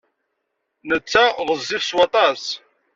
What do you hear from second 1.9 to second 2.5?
waṭas